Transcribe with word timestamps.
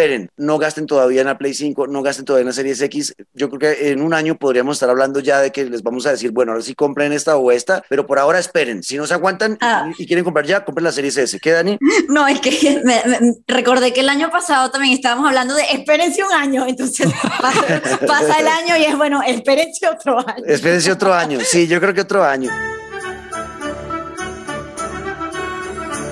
esperen, 0.00 0.30
no 0.38 0.56
gasten 0.58 0.86
todavía 0.86 1.20
en 1.20 1.26
la 1.26 1.36
Play 1.36 1.52
5, 1.52 1.86
no 1.86 2.02
gasten 2.02 2.24
todavía 2.24 2.42
en 2.42 2.46
la 2.46 2.52
Series 2.54 2.80
X. 2.80 3.14
Yo 3.34 3.50
creo 3.50 3.58
que 3.60 3.90
en 3.90 4.00
un 4.00 4.14
año 4.14 4.36
podríamos 4.38 4.76
estar 4.76 4.88
hablando 4.88 5.20
ya 5.20 5.40
de 5.40 5.50
que 5.52 5.66
les 5.66 5.82
vamos 5.82 6.06
a 6.06 6.12
decir, 6.12 6.30
bueno, 6.30 6.52
ahora 6.52 6.64
sí 6.64 6.74
compren 6.74 7.12
esta 7.12 7.36
o 7.36 7.52
esta, 7.52 7.82
pero 7.90 8.06
por 8.06 8.18
ahora 8.18 8.38
esperen. 8.38 8.82
Si 8.82 8.96
no 8.96 9.06
se 9.06 9.12
aguantan 9.14 9.58
Ah. 9.60 9.90
y, 9.98 10.04
y 10.04 10.06
quieren 10.06 10.24
comprar 10.24 10.46
ya, 10.46 10.64
compren 10.64 10.84
la 10.84 10.92
Series 10.92 11.18
S. 11.18 11.38
¿Qué, 11.38 11.50
Dani? 11.52 11.78
No, 12.08 12.26
es 12.26 12.40
que 12.40 12.80
me- 12.84 13.02
me- 13.06 13.34
recordé 13.46 13.92
que 13.92 14.00
el 14.00 14.08
año 14.08 14.30
pasado 14.30 14.70
también 14.70 14.94
estábamos 14.94 15.26
hablando 15.28 15.54
de 15.54 15.64
espérense 15.72 16.24
un 16.24 16.32
año, 16.32 16.66
entonces 16.66 17.06
pasa, 17.40 17.80
pasa 18.06 18.38
el 18.40 18.48
año 18.48 18.76
y 18.78 18.84
es 18.84 18.96
bueno, 18.96 19.20
espérense 19.26 19.86
otro 19.86 20.18
año. 20.18 20.44
Espérense 20.46 20.90
otro 20.92 21.12
año. 21.12 21.38
Sí, 21.42 21.66
yo 21.68 21.78
creo 21.78 21.92
que 21.92 22.00
otro 22.00 22.24
año. 22.24 22.50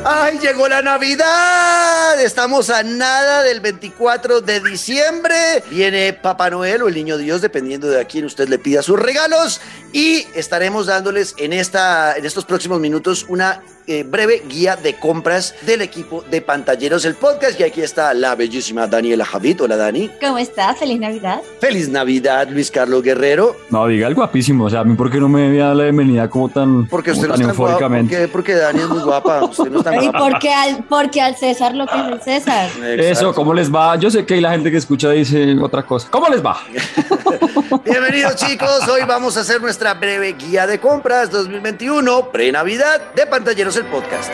¡Ay, 0.05 0.39
llegó 0.39 0.69
la 0.69 0.81
Navidad! 0.83 1.98
Estamos 2.25 2.69
a 2.69 2.83
nada 2.83 3.45
del 3.45 3.61
24 3.61 4.41
de 4.41 4.61
diciembre. 4.61 5.63
Viene 5.71 6.13
Papá 6.13 6.51
Noel 6.51 6.83
o 6.83 6.89
el 6.89 6.95
Niño 6.95 7.17
Dios, 7.17 7.41
dependiendo 7.41 7.89
de 7.89 8.01
a 8.01 8.05
quién 8.07 8.25
usted 8.25 8.49
le 8.49 8.59
pida 8.59 8.83
sus 8.83 8.99
regalos. 8.99 9.61
Y 9.93 10.27
estaremos 10.35 10.87
dándoles 10.87 11.37
en, 11.39 11.53
esta, 11.53 12.17
en 12.17 12.25
estos 12.25 12.45
próximos 12.45 12.81
minutos 12.81 13.25
una 13.29 13.63
eh, 13.89 14.05
breve 14.05 14.43
guía 14.47 14.77
de 14.77 14.99
compras 14.99 15.55
del 15.63 15.81
equipo 15.81 16.23
de 16.31 16.43
Pantalleros, 16.43 17.07
el 17.07 17.15
podcast. 17.15 17.59
Y 17.59 17.63
aquí 17.65 17.81
está 17.81 18.13
la 18.13 18.35
bellísima 18.35 18.87
Daniela 18.87 19.25
Javid. 19.25 19.63
Hola, 19.63 19.77
Dani. 19.77 20.11
¿Cómo 20.21 20.37
estás? 20.37 20.79
Feliz 20.79 21.01
Navidad. 21.01 21.41
Feliz 21.59 21.89
Navidad, 21.89 22.49
Luis 22.51 22.71
Carlos 22.71 23.03
Guerrero. 23.03 23.57
No, 23.71 23.87
diga 23.87 24.07
el 24.07 24.15
guapísimo. 24.15 24.67
O 24.67 24.71
sea, 24.71 24.81
a 24.81 24.85
mí, 24.85 24.95
¿por 24.95 25.11
qué 25.11 25.19
no 25.19 25.29
me 25.31 25.47
había 25.47 25.65
dado 25.65 25.77
la 25.77 25.85
bienvenida 25.85 26.29
como 26.29 26.51
tan, 26.51 26.87
Porque 26.87 27.13
como 27.13 27.23
usted 27.23 27.29
no 27.29 27.35
tan 27.35 27.43
está 27.43 27.53
guapa. 27.55 27.73
eufóricamente? 27.73 28.15
Porque, 28.15 28.29
porque 28.29 28.55
Dani 28.55 28.81
es 28.81 28.89
muy 28.89 29.03
guapa. 29.03 29.45
Usted 29.45 29.71
no 29.71 29.79
está 29.79 29.97
¿Y 29.97 30.01
guapa. 30.09 30.19
por 30.19 30.39
qué 30.39 30.53
al, 30.53 30.85
porque 30.85 31.21
al 31.23 31.37
César 31.37 31.75
lo 31.75 31.87
que 31.87 31.99
es 31.99 32.07
el 32.07 32.21
César? 32.21 32.69
Eso, 32.85 33.35
¿cómo 33.35 33.55
les 33.55 33.75
va? 33.75 33.97
Yo 33.97 34.11
sé 34.11 34.27
que 34.27 34.35
hay 34.35 34.41
la 34.43 34.51
gente 34.51 34.71
que 34.71 34.77
escucha 34.77 35.11
dice 35.11 35.57
otra 35.63 35.83
cosa. 35.85 36.09
¿Cómo 36.11 36.29
les 36.29 36.45
va? 36.45 36.59
Bienvenidos 37.85 38.37
chicos, 38.37 38.87
hoy 38.89 39.01
vamos 39.07 39.37
a 39.37 39.41
hacer 39.41 39.61
nuestra 39.63 39.95
breve 39.95 40.35
guía 40.35 40.67
de 40.67 40.79
compras 40.79 41.31
2021, 41.31 42.31
pre-Navidad 42.31 43.15
de 43.15 43.27
Pantalleros 43.27 43.78
el 43.79 43.85
Podcast. 43.87 44.33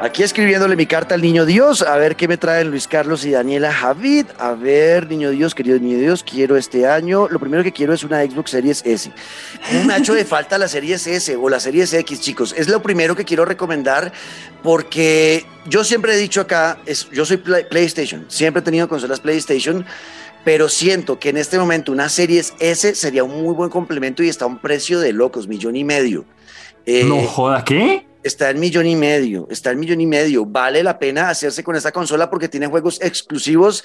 Aquí 0.00 0.22
escribiéndole 0.22 0.76
mi 0.76 0.86
carta 0.86 1.16
al 1.16 1.22
Niño 1.22 1.44
Dios, 1.44 1.82
a 1.82 1.96
ver 1.96 2.14
qué 2.14 2.28
me 2.28 2.36
traen 2.36 2.70
Luis 2.70 2.86
Carlos 2.86 3.24
y 3.24 3.32
Daniela 3.32 3.72
Javid. 3.72 4.26
A 4.38 4.52
ver, 4.52 5.08
Niño 5.08 5.30
Dios, 5.30 5.54
querido 5.54 5.78
Niño 5.78 5.98
Dios, 5.98 6.22
quiero 6.22 6.56
este 6.56 6.86
año. 6.86 7.28
Lo 7.28 7.40
primero 7.40 7.62
que 7.64 7.72
quiero 7.72 7.92
es 7.92 8.04
una 8.04 8.22
Xbox 8.22 8.52
Series 8.52 8.82
S. 8.86 9.10
¿Cómo 9.68 9.84
me 9.84 9.94
ha 9.94 9.98
hecho 9.98 10.14
de 10.14 10.24
falta 10.24 10.56
la 10.56 10.68
Series 10.68 11.06
S 11.06 11.34
o 11.36 11.48
la 11.48 11.58
Series 11.60 11.92
X, 11.92 12.20
chicos? 12.20 12.54
Es 12.56 12.68
lo 12.68 12.80
primero 12.80 13.16
que 13.16 13.24
quiero 13.24 13.44
recomendar 13.44 14.12
porque 14.62 15.44
yo 15.66 15.82
siempre 15.84 16.14
he 16.14 16.16
dicho 16.16 16.40
acá, 16.40 16.78
es, 16.86 17.10
yo 17.10 17.26
soy 17.26 17.38
Play- 17.38 17.64
PlayStation, 17.68 18.24
siempre 18.28 18.60
he 18.60 18.64
tenido 18.64 18.88
consolas 18.88 19.20
PlayStation 19.20 19.84
pero 20.44 20.68
siento 20.68 21.18
que 21.18 21.28
en 21.28 21.36
este 21.36 21.58
momento 21.58 21.92
una 21.92 22.08
Series 22.08 22.54
S 22.60 22.94
sería 22.94 23.24
un 23.24 23.42
muy 23.42 23.52
buen 23.54 23.68
complemento 23.68 24.22
y 24.22 24.28
está 24.30 24.46
a 24.46 24.48
un 24.48 24.58
precio 24.58 24.98
de 25.00 25.12
locos, 25.12 25.46
millón 25.46 25.76
y 25.76 25.84
medio. 25.84 26.24
Eh, 26.90 27.04
No 27.04 27.22
joda, 27.22 27.62
¿qué? 27.64 28.06
Está 28.22 28.48
en 28.48 28.58
millón 28.58 28.86
y 28.86 28.96
medio, 28.96 29.46
está 29.50 29.70
en 29.70 29.78
millón 29.78 30.00
y 30.00 30.06
medio. 30.06 30.46
Vale 30.46 30.82
la 30.82 30.98
pena 30.98 31.28
hacerse 31.28 31.62
con 31.62 31.76
esta 31.76 31.92
consola 31.92 32.30
porque 32.30 32.48
tiene 32.48 32.66
juegos 32.66 32.98
exclusivos 33.02 33.84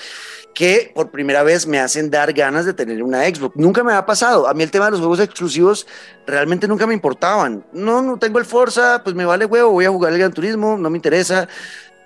que 0.55 0.91
por 0.95 1.11
primera 1.11 1.43
vez 1.43 1.67
me 1.67 1.79
hacen 1.79 2.09
dar 2.09 2.31
ganas 2.31 2.65
de 2.65 2.73
tener 2.73 3.03
una 3.03 3.25
Xbox. 3.25 3.57
Nunca 3.57 3.83
me 3.83 3.91
ha 3.91 4.05
pasado. 4.05 4.47
A 4.47 4.53
mí 4.53 4.63
el 4.63 4.71
tema 4.71 4.85
de 4.85 4.91
los 4.91 5.01
juegos 5.01 5.19
exclusivos 5.19 5.85
realmente 6.25 6.65
nunca 6.67 6.87
me 6.87 6.93
importaban. 6.93 7.65
No, 7.73 8.01
no 8.01 8.17
tengo 8.17 8.39
el 8.39 8.45
Forza, 8.45 9.01
pues 9.03 9.15
me 9.15 9.25
vale 9.25 9.45
huevo, 9.45 9.71
voy 9.71 9.85
a 9.85 9.89
jugar 9.89 10.13
el 10.13 10.19
Gran 10.19 10.33
Turismo, 10.33 10.77
no 10.77 10.89
me 10.89 10.97
interesa. 10.97 11.47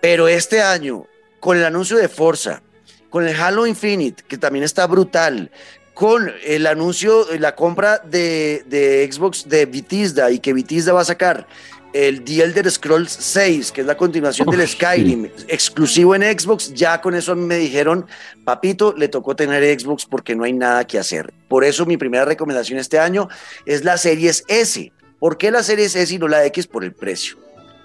Pero 0.01 0.27
este 0.27 0.61
año, 0.61 1.05
con 1.39 1.57
el 1.57 1.63
anuncio 1.63 1.97
de 1.97 2.09
Forza, 2.09 2.61
con 3.09 3.27
el 3.27 3.39
Halo 3.39 3.67
Infinite, 3.67 4.23
que 4.27 4.37
también 4.37 4.63
está 4.65 4.87
brutal, 4.87 5.51
con 5.97 6.31
el 6.45 6.67
anuncio, 6.67 7.25
la 7.39 7.55
compra 7.55 7.97
de, 7.97 8.63
de 8.67 9.09
Xbox 9.11 9.49
de 9.49 9.65
Bethesda 9.65 10.29
y 10.29 10.37
que 10.37 10.53
Bethesda 10.53 10.93
va 10.93 11.01
a 11.01 11.05
sacar 11.05 11.47
el 11.91 12.23
The 12.23 12.43
Elder 12.43 12.69
Scrolls 12.69 13.11
6, 13.11 13.71
que 13.71 13.81
es 13.81 13.87
la 13.87 13.97
continuación 13.97 14.47
del 14.47 14.67
Skyrim, 14.67 15.27
exclusivo 15.47 16.13
en 16.13 16.21
Xbox, 16.21 16.71
ya 16.75 17.01
con 17.01 17.15
eso 17.15 17.35
me 17.35 17.55
dijeron, 17.55 18.05
papito, 18.43 18.93
le 18.95 19.07
tocó 19.07 19.35
tener 19.35 19.79
Xbox 19.79 20.05
porque 20.05 20.35
no 20.35 20.43
hay 20.43 20.53
nada 20.53 20.85
que 20.85 20.99
hacer. 20.99 21.33
Por 21.47 21.63
eso 21.63 21.87
mi 21.87 21.97
primera 21.97 22.25
recomendación 22.25 22.77
este 22.77 22.99
año 22.99 23.27
es 23.65 23.83
la 23.83 23.97
Series 23.97 24.43
S. 24.47 24.91
¿Por 25.17 25.39
qué 25.39 25.49
la 25.49 25.63
Series 25.63 25.95
S 25.95 26.13
y 26.13 26.19
no 26.19 26.27
la 26.27 26.45
X? 26.45 26.67
Por 26.67 26.83
el 26.83 26.93
precio. 26.93 27.37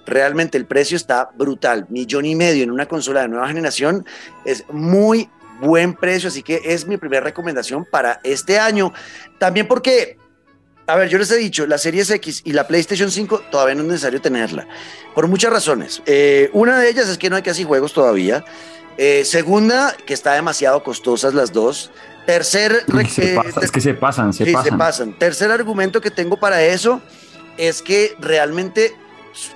Realmente 0.05 0.59
el 0.59 0.67
precio 0.67 0.99
está 0.99 1.31
brutal, 1.35 1.87
millón 1.89 2.27
y 2.27 2.35
medio 2.35 2.63
en 2.63 2.73
una 2.73 2.85
consola 2.85 3.23
de 3.23 3.29
nueva 3.29 3.49
generación 3.49 4.05
es 4.45 4.65
muy 4.71 5.31
buen 5.63 5.95
precio, 5.95 6.29
así 6.29 6.43
que 6.43 6.61
es 6.65 6.87
mi 6.87 6.97
primera 6.97 7.23
recomendación 7.23 7.87
para 7.91 8.21
este 8.25 8.59
año. 8.59 8.93
También 9.39 9.67
porque, 9.69 10.19
a 10.87 10.97
ver, 10.97 11.09
yo 11.09 11.19
les 11.19 11.31
he 11.31 11.37
dicho, 11.37 11.67
la 11.67 11.79
Series 11.79 12.11
X 12.11 12.43
y 12.45 12.53
la 12.53 12.67
PlayStation 12.67 13.11
5 13.11 13.45
todavía 13.51 13.75
no 13.77 13.83
es 13.83 13.89
necesario 13.89 14.21
tenerla, 14.21 14.67
por 15.15 15.29
muchas 15.29 15.53
razones. 15.53 16.03
Eh, 16.07 16.51
una 16.53 16.79
de 16.79 16.89
ellas 16.91 17.09
es 17.09 17.17
que 17.17 17.31
no 17.31 17.37
hay 17.37 17.43
casi 17.43 17.65
juegos 17.65 17.93
todavía. 17.93 18.45
Eh, 18.99 19.25
segunda, 19.25 19.97
que 20.05 20.13
está 20.13 20.35
demasiado 20.35 20.83
costosas 20.83 21.33
las 21.33 21.53
dos. 21.53 21.91
Tercer, 22.27 22.85
se 23.09 23.33
eh, 23.33 23.37
pasa, 23.37 23.61
es 23.63 23.71
que 23.71 23.81
se 23.81 23.95
pasan, 23.95 24.33
se 24.33 24.45
Sí, 24.45 24.53
pasan. 24.53 24.71
se 24.73 24.79
pasan. 24.79 25.19
Tercer 25.19 25.51
argumento 25.51 26.01
que 26.01 26.11
tengo 26.11 26.37
para 26.37 26.63
eso 26.63 27.01
es 27.57 27.81
que 27.83 28.15
realmente 28.21 28.95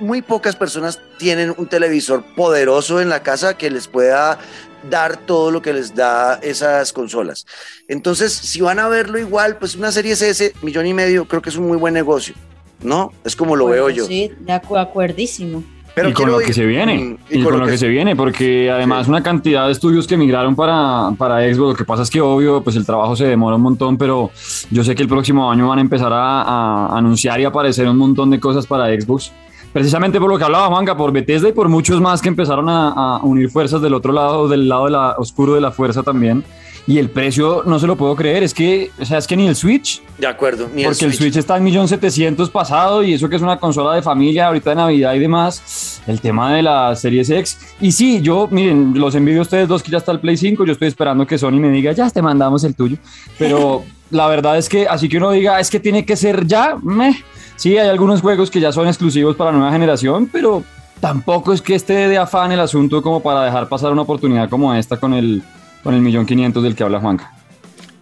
muy 0.00 0.22
pocas 0.22 0.56
personas 0.56 1.00
tienen 1.19 1.55
un 1.59 1.66
televisor 1.69 2.25
poderoso 2.34 3.00
en 3.00 3.09
la 3.11 3.22
casa 3.22 3.56
que 3.59 3.71
les 3.71 3.89
pueda 3.89 4.39
dar 4.88 5.16
todo 5.16 5.50
lo 5.50 5.62
que 5.62 5.72
les 5.72 5.94
da 5.94 6.34
esas 6.42 6.92
consolas. 6.92 7.47
Entonces, 7.88 8.32
si 8.32 8.60
van 8.60 8.78
a 8.78 8.88
verlo 8.88 9.19
igual, 9.19 9.56
pues 9.58 9.74
una 9.74 9.92
serie 9.92 10.12
S, 10.12 10.52
millón 10.62 10.86
y 10.86 10.94
medio, 10.94 11.26
creo 11.26 11.42
que 11.42 11.50
es 11.50 11.56
un 11.56 11.66
muy 11.66 11.76
buen 11.76 11.94
negocio, 11.94 12.34
¿no? 12.82 13.12
Es 13.24 13.36
como 13.36 13.56
lo 13.56 13.66
veo 13.66 13.91
yo. 13.91 14.06
Sí, 14.06 14.32
de 14.41 14.52
acu- 14.52 14.80
acuerdísimo. 14.80 15.62
Pero 15.94 16.10
y 16.10 16.12
con 16.12 16.30
lo 16.30 16.38
que 16.41 16.52
se 16.52 16.66
viene. 16.66 16.98
Mm, 16.98 17.19
y, 17.30 17.42
con, 17.42 17.58
lo 17.58 17.66
que, 17.66 17.78
se 17.78 17.88
viene, 17.88 18.14
porque 18.14 18.70
además 18.70 19.08
una 19.08 19.22
cantidad 19.22 19.64
de 19.64 19.72
estudios 19.72 20.06
que 20.06 20.19
migraron 20.19 20.54
para, 20.54 21.12
para 21.16 21.41
Xbox. 21.41 21.70
Lo 21.70 21.74
que 21.74 21.84
pasa 21.86 22.03
es 22.03 22.10
que, 22.10 22.20
obvio, 22.20 22.62
pues 22.62 22.76
el 22.76 22.84
trabajo 22.84 23.16
se 23.16 23.24
demora 23.24 23.56
un 23.56 23.62
montón, 23.62 23.97
pero 23.97 24.30
yo 24.70 24.84
sé 24.84 24.94
que 24.94 25.00
el 25.00 25.08
próximo 25.08 25.50
año 25.50 25.68
van 25.68 25.78
a 25.78 25.80
empezar 25.80 26.12
a, 26.12 26.42
a 26.42 26.98
anunciar 26.98 27.41
y 27.41 27.44
aparecer 27.44 27.88
un 27.88 27.97
montón 27.97 28.30
de 28.30 28.38
cosas 28.38 28.66
para 28.66 28.88
Xbox. 28.88 29.32
Precisamente 29.76 30.19
por 30.19 30.31
lo 30.31 30.38
que 30.38 30.44
hablaba 30.44 30.69
Juanca, 30.69 30.97
por 30.97 31.12
Bethesda 31.12 31.50
y 31.50 31.53
por 31.53 31.69
muchos 31.69 32.00
más 32.00 32.22
que 32.22 32.31
empezaron 32.31 32.66
a, 32.70 32.88
a 32.92 33.19
unir 33.19 33.50
fuerzas 33.50 33.82
del 33.82 33.92
otro 33.92 34.10
lado, 34.10 34.48
del 34.48 34.70
lado 34.70 34.87
de 34.87 34.92
la, 34.92 35.16
oscuro 35.19 35.54
de 35.54 35.60
la 35.60 35.70
fuerza 35.70 36.03
también. 36.03 36.42
Y 36.87 36.97
el 36.97 37.10
precio 37.10 37.62
no 37.66 37.78
se 37.78 37.86
lo 37.86 37.94
puedo 37.94 38.16
creer, 38.16 38.42
es 38.42 38.54
que, 38.54 38.91
o 38.98 39.04
sea, 39.04 39.19
es 39.19 39.26
que 39.26 39.36
ni 39.36 39.47
el 39.47 39.54
Switch, 39.54 40.03
De 40.16 40.26
acuerdo. 40.26 40.66
ni 40.75 40.82
porque 40.82 41.04
el 41.04 41.12
Switch 41.12 41.36
está 41.36 41.59
en 41.59 41.66
1.700.000 41.66 42.50
pasado 42.50 43.03
y 43.03 43.12
eso 43.12 43.28
que 43.28 43.36
es 43.36 43.42
una 43.42 43.59
consola 43.59 43.94
de 43.94 44.00
familia 44.00 44.47
ahorita 44.47 44.70
de 44.70 44.76
Navidad 44.76 45.12
y 45.12 45.19
demás. 45.19 46.00
El 46.06 46.22
tema 46.22 46.54
de 46.54 46.62
la 46.62 46.97
Series 46.97 47.28
X. 47.28 47.59
Y 47.78 47.92
sí, 47.92 48.22
yo, 48.22 48.48
miren, 48.50 48.98
los 48.98 49.15
envidio 49.15 49.41
a 49.41 49.42
ustedes 49.42 49.69
dos 49.69 49.82
que 49.82 49.91
ya 49.91 49.98
está 49.98 50.10
el 50.10 50.20
Play 50.20 50.38
5. 50.38 50.65
Yo 50.65 50.72
estoy 50.72 50.88
esperando 50.88 51.26
que 51.26 51.36
Sony 51.36 51.60
me 51.60 51.69
diga, 51.69 51.92
ya 51.92 52.09
te 52.09 52.22
mandamos 52.22 52.65
el 52.65 52.75
tuyo. 52.75 52.97
Pero 53.38 53.84
la 54.10 54.26
verdad 54.26 54.56
es 54.56 54.70
que, 54.70 54.88
así 54.88 55.06
que 55.06 55.19
uno 55.19 55.32
diga, 55.32 55.60
es 55.60 55.69
que 55.69 55.81
tiene 55.81 56.06
que 56.06 56.16
ser 56.16 56.47
ya. 56.47 56.78
meh. 56.82 57.15
Sí, 57.56 57.77
hay 57.78 57.89
algunos 57.89 58.21
juegos 58.21 58.50
que 58.50 58.61
ya 58.61 58.71
son 58.72 58.87
exclusivos 58.87 59.34
para 59.37 59.50
nueva 59.53 59.72
generación, 59.72 60.28
pero 60.31 60.62
tampoco 61.00 61.53
es 61.53 61.62
que 61.62 61.75
esté 61.75 62.09
de 62.09 62.19
afán 62.19 62.53
el 62.53 62.61
asunto 62.61 63.03
como 63.03 63.21
para 63.22 63.44
dejar 63.44 63.69
pasar 63.69 63.93
una 63.93 64.03
oportunidad 64.03 64.49
como 64.50 64.75
esta 64.75 64.99
con 64.99 65.15
el, 65.15 65.43
con 65.83 65.95
el 65.95 66.00
millón 66.03 66.27
quinientos 66.27 66.62
del 66.62 66.75
que 66.77 66.84
habla 66.84 67.00
Juanca. 67.00 67.33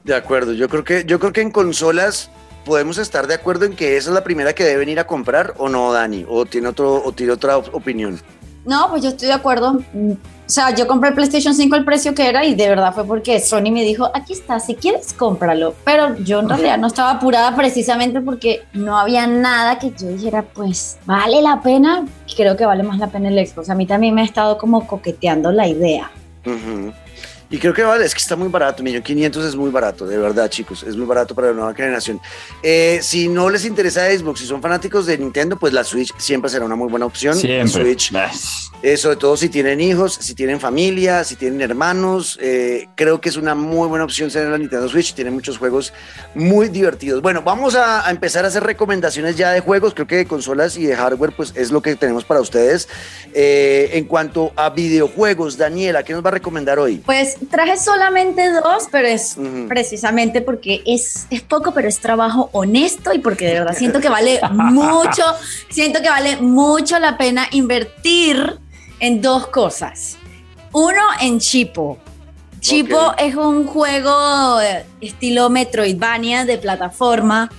De 0.03 0.15
acuerdo, 0.15 0.53
yo 0.53 0.69
creo 0.69 0.85
que 0.85 1.05
yo 1.07 1.19
creo 1.19 1.33
que 1.33 1.41
en 1.41 1.51
consolas 1.51 2.31
podemos 2.65 2.99
estar 2.99 3.27
de 3.27 3.35
acuerdo 3.35 3.65
en 3.65 3.75
que 3.75 3.97
esa 3.97 4.11
es 4.11 4.15
la 4.15 4.25
primera 4.25 4.55
que 4.55 4.65
deben 4.65 4.89
ir 4.89 4.99
a 4.99 5.07
comprar 5.07 5.55
o 5.59 5.69
no, 5.69 5.93
Dani, 5.93 6.25
o 6.29 6.45
tiene 6.47 6.69
otro 6.69 7.03
o 7.03 7.13
tiene 7.13 7.33
otra 7.33 7.57
op- 7.59 7.75
opinión. 7.75 8.21
No, 8.65 8.89
pues 8.91 9.03
yo 9.03 9.11
estoy 9.11 9.29
de 9.29 9.35
acuerdo. 9.35 9.81
Mm, 9.93 10.13
O 10.47 10.51
sea, 10.51 10.75
yo 10.75 10.87
compré 10.87 11.09
el 11.09 11.15
PlayStation 11.15 11.55
5 11.55 11.75
el 11.75 11.87
precio 11.87 12.15
que 12.15 12.29
era 12.29 12.45
y 12.45 12.55
de 12.55 12.69
verdad 12.69 12.93
fue 12.95 13.05
porque 13.07 13.41
Sony 13.41 13.71
me 13.73 13.83
dijo, 13.83 14.11
aquí 14.13 14.35
está, 14.35 14.61
si 14.61 14.75
quieres 14.75 15.15
cómpralo. 15.15 15.75
Pero 15.87 16.17
yo 16.19 16.41
en 16.41 16.51
realidad 16.51 16.77
no 16.77 16.87
estaba 16.87 17.13
apurada 17.13 17.57
precisamente 17.57 18.21
porque 18.21 18.63
no 18.75 18.99
había 18.99 19.27
nada 19.27 19.79
que 19.79 19.91
yo 19.99 20.09
dijera, 20.09 20.43
pues, 20.43 20.99
¿vale 21.07 21.41
la 21.41 21.63
pena? 21.63 22.05
Creo 22.37 22.59
que 22.59 22.67
vale 22.67 22.83
más 22.83 22.99
la 22.99 23.07
pena 23.07 23.31
el 23.31 23.47
Xbox. 23.47 23.71
A 23.71 23.75
mí 23.75 23.87
también 23.87 24.15
me 24.15 24.21
ha 24.21 24.25
estado 24.25 24.59
como 24.59 24.87
coqueteando 24.87 25.51
la 25.51 25.67
idea. 25.67 26.11
Ujú. 26.45 26.93
Y 27.55 27.59
creo 27.59 27.73
que 27.73 27.85
vale, 27.85 28.05
es 28.05 28.13
que 28.13 28.21
está 28.21 28.35
muy 28.35 28.49
barato, 28.49 28.83
millón 28.83 29.05
500 29.05 29.45
es 29.45 29.55
muy 29.55 29.71
barato, 29.71 30.09
de 30.09 30.19
verdad, 30.19 30.51
chicos, 30.51 30.83
es 30.83 30.97
muy 30.97 31.07
barato 31.07 31.37
para 31.37 31.51
la 31.51 31.53
nueva 31.53 31.73
generación. 31.73 32.21
Eh, 32.65 32.99
si 33.01 33.29
no 33.29 33.49
les 33.49 33.65
interesa 33.65 34.11
Xbox, 34.11 34.41
si 34.41 34.47
son 34.47 34.61
fanáticos 34.61 35.07
de 35.07 35.17
Nintendo, 35.17 35.57
pues 35.57 35.73
la 35.73 35.85
Switch 35.85 36.13
siempre 36.17 36.51
será 36.51 36.65
una 36.65 36.75
muy 36.75 36.89
buena 36.89 37.07
opción. 37.07 37.37
Siempre. 37.37 37.69
Switch, 37.69 38.13
eh, 38.83 38.97
sobre 38.97 39.17
todo 39.19 39.37
si 39.37 39.51
tienen 39.51 39.81
hijos, 39.81 40.19
si 40.21 40.35
tienen 40.35 40.59
familia, 40.59 41.23
si 41.23 41.37
tienen 41.37 41.61
hermanos, 41.61 42.37
eh, 42.43 42.89
creo 42.97 43.21
que 43.21 43.29
es 43.29 43.37
una 43.37 43.55
muy 43.55 43.87
buena 43.87 44.05
opción 44.05 44.31
tener 44.31 44.49
la 44.49 44.59
Nintendo 44.59 44.89
Switch, 44.89 45.15
tiene 45.15 45.31
muchos 45.31 45.57
juegos 45.57 45.93
muy 46.35 46.69
divertidos. 46.69 47.23
Bueno, 47.23 47.43
vamos 47.43 47.77
a, 47.77 48.05
a 48.05 48.11
empezar 48.11 48.45
a 48.45 48.49
hacer 48.49 48.65
recomendaciones 48.65 49.37
ya 49.37 49.53
de 49.53 49.61
juegos, 49.61 49.95
creo 49.95 50.09
que 50.09 50.17
de 50.17 50.27
consolas 50.27 50.77
y 50.77 50.87
de 50.87 50.97
hardware, 50.97 51.33
pues 51.37 51.53
es 51.55 51.71
lo 51.71 51.81
que 51.81 51.95
tenemos 51.95 52.25
para 52.25 52.41
ustedes. 52.41 52.89
Eh, 53.33 53.91
en 53.93 54.07
cuanto 54.07 54.53
a 54.57 54.71
videojuegos, 54.71 55.57
Daniela, 55.57 56.03
¿qué 56.03 56.13
nos 56.13 56.25
va 56.25 56.31
a 56.31 56.33
recomendar 56.33 56.81
hoy? 56.81 56.97
Pues 56.97 57.37
traje 57.47 57.77
solamente 57.77 58.51
dos, 58.51 58.89
pero 58.91 59.09
es 59.09 59.37
precisamente 59.69 60.41
porque 60.41 60.83
es, 60.87 61.27
es 61.31 61.43
poco, 61.43 61.73
pero 61.73 61.89
es 61.89 62.01
trabajo 62.01 62.51
honesto 62.53 63.13
y 63.13 63.19
porque 63.19 63.47
de 63.47 63.55
verdad 63.55 63.75
siento 63.77 64.01
que 64.01 64.09
vale 64.09 64.41
mucho, 64.51 65.23
siento 65.69 66.03
que 66.03 66.09
vale 66.09 66.37
mucho 66.39 66.99
la 66.99 67.17
pena 67.17 67.47
invertir 67.53 68.59
en 69.01 69.21
dos 69.21 69.47
cosas. 69.49 70.17
Uno, 70.73 71.03
en 71.21 71.39
Chipo. 71.39 71.99
Chipo 72.61 73.15
es 73.19 73.35
un 73.35 73.67
juego 73.67 74.59
estilo 75.01 75.51
Metroidvania 75.51 76.47
de 76.47 76.57
plataforma 76.57 77.51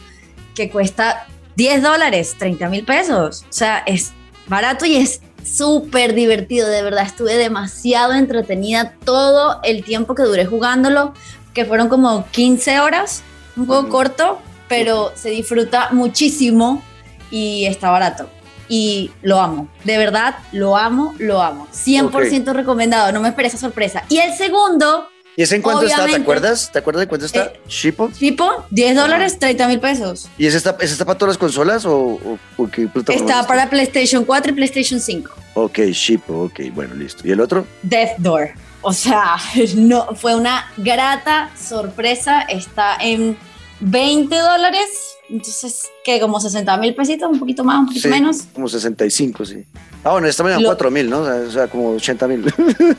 que 0.56 0.70
cuesta 0.72 1.28
10 1.56 1.84
dólares, 1.84 2.36
30 2.40 2.70
mil 2.70 2.86
pesos. 2.86 3.46
O 3.48 3.54
sea, 3.54 3.84
es 3.86 4.14
barato 4.48 4.86
y 4.86 4.96
es 4.96 5.22
súper 5.46 6.14
divertido, 6.14 6.68
de 6.68 6.82
verdad. 6.82 7.06
Estuve 7.06 7.36
demasiado 7.36 8.14
entretenida 8.14 8.94
todo 9.04 9.60
el 9.64 9.84
tiempo 9.84 10.16
que 10.16 10.24
duré 10.24 10.46
jugándolo, 10.46 11.14
que 11.54 11.66
fueron 11.66 11.88
como 11.88 12.26
15 12.32 12.80
horas, 12.80 13.24
un 13.56 13.66
juego 13.68 13.84
Ujú. 13.84 13.92
corto, 13.92 14.40
pero 14.68 15.12
se 15.16 15.30
disfruta 15.30 15.90
muchísimo 15.92 16.84
y 17.32 17.66
está 17.66 17.90
barato. 17.90 18.30
Y 18.68 19.12
lo 19.22 19.40
amo, 19.40 19.68
de 19.84 19.98
verdad, 19.98 20.36
lo 20.52 20.76
amo, 20.76 21.14
lo 21.20 21.42
amo. 21.42 21.68
100% 21.72 22.52
recomendado, 22.54 23.12
no 23.12 23.22
me 23.22 23.30
esperé 23.30 23.48
esa 23.48 23.58
sorpresa. 23.58 24.04
Y 24.10 24.18
el 24.18 24.34
segundo, 24.34 25.08
¿Y 25.38 25.42
ese 25.44 25.56
en 25.56 25.62
cuánto 25.62 25.86
está? 25.86 26.06
¿Te 26.06 26.16
acuerdas? 26.16 26.72
¿Te 26.72 26.80
acuerdas 26.80 27.02
de 27.02 27.08
cuánto 27.08 27.26
está? 27.26 27.46
Eh, 27.46 27.60
¿Shippo? 27.68 28.10
tipo, 28.10 28.66
10 28.70 28.96
dólares, 28.96 29.38
30 29.38 29.68
mil 29.68 29.80
pesos. 29.80 30.30
¿Y 30.38 30.46
ese 30.46 30.58
está, 30.58 30.78
ese 30.80 30.94
está 30.94 31.04
para 31.06 31.18
todas 31.18 31.32
las 31.34 31.38
consolas 31.38 31.86
o, 31.86 31.94
o- 31.98 32.40
o 32.58 32.68
qué 32.70 32.88
plataforma 32.88 33.30
Está 33.30 33.46
para 33.48 33.70
PlayStation 33.70 34.24
4 34.24 34.52
y 34.52 34.56
PlayStation 34.56 35.00
5. 35.00 35.32
Ok, 35.56 35.80
Shippo, 35.92 36.44
ok, 36.46 36.60
bueno, 36.74 36.96
listo. 36.96 37.28
¿Y 37.28 37.32
el 37.32 37.42
otro? 37.42 37.66
Death 37.84 38.18
Door. 38.20 38.52
O 38.82 38.94
sea, 38.94 39.36
no, 39.76 40.16
fue 40.16 40.36
una 40.36 40.72
grata 40.78 41.50
sorpresa. 41.62 42.42
Está 42.44 42.96
en 43.02 43.38
20 43.82 44.36
dólares. 44.38 44.88
Entonces, 45.30 45.84
que 46.06 46.20
como 46.20 46.40
60 46.40 46.78
mil 46.78 46.94
pesitos, 46.96 47.30
un 47.30 47.40
poquito 47.40 47.64
más, 47.64 47.80
un 47.80 47.88
poquito 47.88 48.04
Sí, 48.04 48.10
menos. 48.10 48.44
Como 48.54 48.70
65, 48.70 49.44
sí. 49.46 49.66
Ah, 50.06 50.12
bueno, 50.12 50.28
esta 50.28 50.44
mañana 50.44 50.62
Lo- 50.62 50.68
4 50.70 50.92
mil, 50.92 51.10
¿no? 51.10 51.22
O 51.22 51.50
sea, 51.50 51.68
como 51.68 51.90
80 51.96 52.28
mil. 52.28 52.42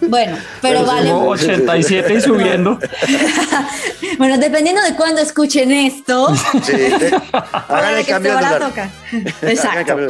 Bueno, 0.08 0.36
pero 0.60 0.80
Pero 0.80 0.84
vale. 0.84 1.10
Como 1.10 1.28
87 1.28 2.14
y 2.14 2.20
subiendo. 2.20 2.78
Bueno, 4.18 4.38
dependiendo 4.38 4.82
de 4.82 4.94
cuándo 4.96 5.20
escuchen 5.20 5.70
esto, 5.72 6.34
Sí, 6.62 6.72
te- 6.98 7.10
hagan 7.68 7.98
el 7.98 8.06
cambio 8.06 8.38
el 8.38 9.50
Exacto. 9.50 10.08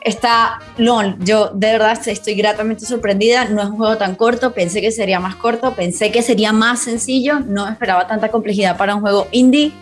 Está 0.00 0.60
LOL. 0.78 1.16
Yo 1.20 1.50
de 1.54 1.72
verdad 1.72 1.98
estoy 2.06 2.34
gratamente 2.34 2.86
sorprendida. 2.86 3.46
No 3.46 3.62
es 3.62 3.68
un 3.68 3.76
juego 3.76 3.96
tan 3.96 4.14
corto. 4.14 4.52
Pensé 4.52 4.80
que 4.80 4.92
sería 4.92 5.18
más 5.20 5.36
corto. 5.36 5.74
Pensé 5.74 6.10
que 6.12 6.22
sería 6.22 6.52
más 6.52 6.80
sencillo. 6.80 7.40
No 7.40 7.68
esperaba 7.68 8.06
tanta 8.06 8.30
complejidad 8.30 8.76
para 8.76 8.94
un 8.94 9.00
juego 9.00 9.28
indie. 9.32 9.72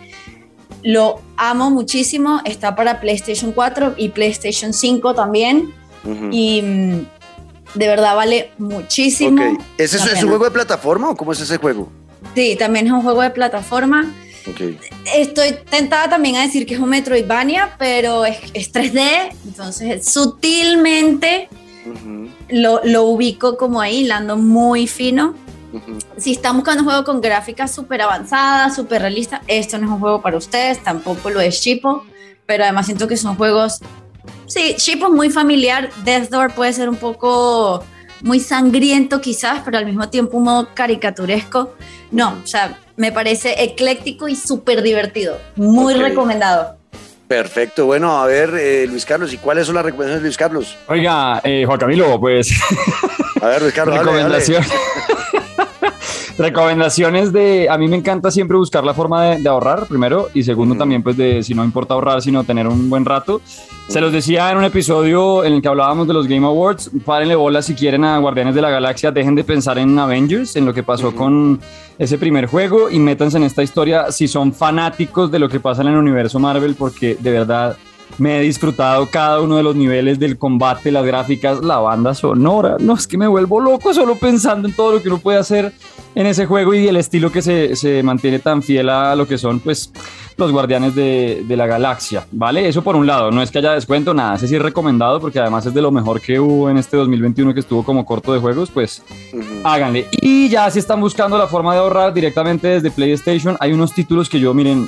Lo 0.81 1.21
amo 1.37 1.69
muchísimo. 1.69 2.41
Está 2.45 2.75
para 2.75 2.99
PlayStation 3.01 3.51
4 3.51 3.95
y 3.97 4.09
PlayStation 4.09 4.73
5 4.73 5.13
también. 5.13 5.73
Ujú. 6.03 6.29
Y 6.31 6.61
de 7.75 7.87
verdad 7.87 8.15
vale 8.15 8.51
muchísimo. 8.57 9.41
Ok. 9.53 9.61
¿Ese 9.77 9.97
es, 9.97 10.05
es 10.05 10.23
un 10.23 10.29
juego 10.29 10.45
de 10.45 10.51
plataforma 10.51 11.09
o 11.09 11.15
cómo 11.15 11.31
es 11.31 11.39
ese 11.39 11.57
juego? 11.57 11.89
Sí, 12.35 12.55
también 12.57 12.87
es 12.87 12.93
un 12.93 13.01
juego 13.01 13.21
de 13.21 13.29
plataforma. 13.31 14.11
Ok. 14.47 14.61
Estoy 15.15 15.55
tentada 15.69 16.09
también 16.09 16.35
a 16.35 16.41
decir 16.41 16.65
que 16.65 16.73
es 16.73 16.79
un 16.79 16.89
Metroidvania, 16.89 17.75
pero 17.79 18.25
es, 18.25 18.37
es 18.53 18.73
3D. 18.73 19.29
Entonces, 19.45 20.05
sutilmente 20.05 21.47
Ujú, 21.85 22.29
lo, 22.49 22.81
lo 22.83 23.03
ubico 23.03 23.57
como 23.57 23.79
ahí, 23.81 24.01
hilando 24.01 24.37
muy 24.37 24.87
fino. 24.87 25.33
ujú. 25.73 25.97
Si 26.17 26.33
están 26.33 26.55
buscando 26.57 26.81
un 26.83 26.89
juego 26.89 27.03
con 27.05 27.21
gráficas 27.21 27.73
súper 27.73 28.01
avanzadas, 28.01 28.75
súper 28.75 29.01
realistas, 29.01 29.41
esto 29.47 29.77
no 29.77 29.85
es 29.87 29.91
un 29.93 29.99
juego 29.99 30.21
para 30.21 30.37
ustedes, 30.37 30.81
tampoco 30.83 31.29
lo 31.29 31.39
es 31.41 31.61
Chipo, 31.61 32.05
pero 32.45 32.63
además 32.63 32.85
siento 32.85 33.07
que 33.07 33.17
son 33.17 33.35
juegos, 33.35 33.79
sí, 34.53 34.75
Chipo 34.77 35.07
es 35.07 35.11
muy 35.11 35.29
familiar, 35.29 35.89
Death 36.03 36.29
Door 36.29 36.53
puede 36.53 36.73
ser 36.73 36.89
un 36.89 36.97
poco 36.97 37.83
muy 38.21 38.39
sangriento 38.39 39.19
quizás, 39.19 39.61
pero 39.65 39.77
al 39.77 39.85
mismo 39.85 40.09
tiempo 40.09 40.37
un 40.37 40.43
modo 40.43 40.69
caricaturesco. 40.73 41.75
No, 42.11 42.37
o 42.43 42.47
sea, 42.47 42.77
me 42.95 43.11
parece 43.11 43.63
ecléctico 43.63 44.27
y 44.27 44.35
súper 44.35 44.81
divertido, 44.81 45.39
muy 45.55 45.95
recomendado. 45.95 46.77
Perfecto. 47.27 47.85
Bueno, 47.87 48.21
a 48.21 48.27
ver, 48.27 48.53
eh, 48.55 48.85
Luis 48.87 49.05
Carlos, 49.05 49.33
¿y 49.33 49.37
cuáles 49.37 49.65
son 49.65 49.75
las 49.75 49.85
recomendaciones 49.85 50.21
de 50.21 50.27
Luis 50.27 50.37
Carlos? 50.37 50.77
Oiga, 50.87 51.41
eh, 51.43 51.63
Juan 51.65 51.79
Camilo, 51.79 52.19
pues 52.19 52.53
A 53.41 53.47
ver, 53.47 53.61
Luis 53.61 53.73
Carlos, 53.73 53.95
dale, 54.05 54.21
dale. 54.21 54.65
Recomendaciones 56.37 57.31
de, 57.31 57.69
a 57.69 57.77
mí 57.77 57.87
me 57.87 57.95
encanta 57.95 58.31
siempre 58.31 58.57
buscar 58.57 58.83
la 58.83 58.95
forma 58.95 59.23
de, 59.23 59.41
de 59.41 59.49
ahorrar, 59.49 59.85
primero, 59.85 60.29
y 60.33 60.41
segundo 60.41 60.75
también, 60.75 61.03
pues 61.03 61.15
de, 61.15 61.43
si 61.43 61.53
no 61.53 61.63
importa 61.63 61.93
ahorrar, 61.93 62.23
sino 62.23 62.43
tener 62.43 62.67
un 62.67 62.89
buen 62.89 63.05
rato. 63.05 63.39
Se 63.87 64.01
los 64.01 64.11
decía 64.11 64.49
en 64.51 64.57
un 64.57 64.63
episodio 64.63 65.43
en 65.43 65.53
el 65.53 65.61
que 65.61 65.67
hablábamos 65.67 66.07
de 66.07 66.13
los 66.13 66.27
Game 66.27 66.45
Awards, 66.47 66.89
párenle 67.05 67.35
bola 67.35 67.61
si 67.61 67.75
quieren 67.75 68.03
a 68.03 68.17
Guardianes 68.17 68.55
de 68.55 68.61
la 68.61 68.71
Galaxia, 68.71 69.11
dejen 69.11 69.35
de 69.35 69.43
pensar 69.43 69.77
en 69.77 69.99
Avengers, 69.99 70.55
en 70.55 70.65
lo 70.65 70.73
que 70.73 70.81
pasó 70.81 71.13
con 71.15 71.59
ese 71.99 72.17
primer 72.17 72.47
juego 72.47 72.89
y 72.89 72.97
métanse 72.97 73.37
en 73.37 73.43
esta 73.43 73.61
historia 73.61 74.11
si 74.11 74.27
son 74.27 74.53
fanáticos 74.53 75.29
de 75.31 75.37
lo 75.37 75.49
que 75.49 75.59
pasa 75.59 75.83
en 75.83 75.89
el 75.89 75.97
universo 75.97 76.39
Marvel, 76.39 76.75
porque 76.75 77.15
de 77.19 77.31
verdad 77.31 77.77
me 78.17 78.37
he 78.37 78.41
disfrutado 78.41 79.07
cada 79.09 79.41
uno 79.41 79.57
de 79.57 79.63
los 79.63 79.75
niveles 79.75 80.19
del 80.19 80.37
combate, 80.37 80.91
las 80.91 81.05
gráficas, 81.05 81.63
la 81.63 81.77
banda 81.77 82.13
sonora. 82.13 82.77
No, 82.79 82.93
es 82.93 83.07
que 83.07 83.17
me 83.17 83.27
vuelvo 83.27 83.59
loco 83.59 83.93
solo 83.93 84.15
pensando 84.15 84.67
en 84.67 84.73
todo 84.73 84.93
lo 84.93 85.01
que 85.01 85.09
uno 85.09 85.17
puede 85.19 85.37
hacer 85.37 85.73
en 86.15 86.25
ese 86.27 86.45
juego 86.45 86.73
y 86.73 86.87
el 86.87 86.97
estilo 86.97 87.31
que 87.31 87.41
se, 87.41 87.75
se 87.75 88.03
mantiene 88.03 88.39
tan 88.39 88.61
fiel 88.61 88.89
a 88.89 89.15
lo 89.15 89.27
que 89.27 89.37
son, 89.37 89.59
pues, 89.59 89.91
los 90.37 90.51
guardianes 90.51 90.95
de, 90.95 91.43
de 91.47 91.57
la 91.57 91.67
galaxia, 91.67 92.25
¿vale? 92.31 92.67
Eso 92.67 92.83
por 92.83 92.95
un 92.95 93.05
lado, 93.05 93.31
no 93.31 93.41
es 93.41 93.51
que 93.51 93.59
haya 93.59 93.73
descuento, 93.73 94.13
nada, 94.13 94.35
ese 94.35 94.47
sí 94.47 94.55
es 94.55 94.61
recomendado 94.61 95.19
porque 95.19 95.39
además 95.39 95.65
es 95.65 95.73
de 95.73 95.81
lo 95.81 95.91
mejor 95.91 96.21
que 96.21 96.39
hubo 96.39 96.69
en 96.69 96.77
este 96.77 96.97
2021 96.97 97.53
que 97.53 97.59
estuvo 97.59 97.83
como 97.83 98.05
corto 98.05 98.33
de 98.33 98.39
juegos, 98.39 98.69
pues 98.71 99.03
háganle. 99.63 100.07
Y 100.21 100.49
ya 100.49 100.69
si 100.71 100.79
están 100.79 101.01
buscando 101.01 101.37
la 101.37 101.47
forma 101.47 101.73
de 101.73 101.79
ahorrar 101.79 102.13
directamente 102.13 102.67
desde 102.67 102.91
PlayStation, 102.91 103.57
hay 103.59 103.73
unos 103.73 103.93
títulos 103.93 104.29
que 104.29 104.39
yo, 104.39 104.53
miren, 104.53 104.87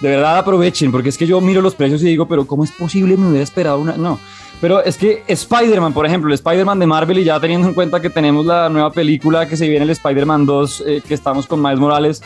de 0.00 0.08
verdad 0.08 0.38
aprovechen, 0.38 0.92
porque 0.92 1.08
es 1.08 1.18
que 1.18 1.26
yo 1.26 1.40
miro 1.40 1.60
los 1.60 1.74
precios 1.74 2.02
y 2.02 2.06
digo, 2.06 2.26
pero 2.26 2.46
¿cómo 2.46 2.64
es 2.64 2.72
posible? 2.72 3.16
Me 3.16 3.28
hubiera 3.28 3.44
esperado 3.44 3.78
una... 3.78 3.96
No. 3.96 4.18
Pero 4.60 4.82
es 4.82 4.96
que 4.96 5.22
Spider-Man, 5.26 5.92
por 5.92 6.06
ejemplo, 6.06 6.28
el 6.28 6.34
Spider-Man 6.34 6.78
de 6.78 6.86
Marvel, 6.86 7.18
y 7.18 7.24
ya 7.24 7.38
teniendo 7.38 7.68
en 7.68 7.74
cuenta 7.74 8.00
que 8.00 8.08
tenemos 8.08 8.46
la 8.46 8.68
nueva 8.70 8.90
película 8.90 9.46
que 9.46 9.56
se 9.56 9.68
viene, 9.68 9.84
el 9.84 9.90
Spider-Man 9.90 10.46
2, 10.46 10.84
eh, 10.86 11.02
que 11.06 11.12
estamos 11.12 11.46
con 11.46 11.60
Miles 11.60 11.78
Morales, 11.78 12.22